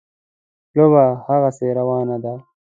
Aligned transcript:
لوبه 0.75 1.03
هغسې 1.27 1.67
روانه 1.79 2.17
ده. 2.23 2.33